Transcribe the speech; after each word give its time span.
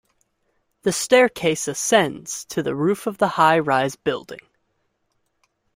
The 0.81 0.91
staircase 0.93 1.67
ascends 1.67 2.45
to 2.45 2.63
the 2.63 2.73
roof 2.73 3.05
of 3.05 3.19
the 3.19 3.27
high 3.27 3.59
rise 3.59 3.95
building. 3.95 4.39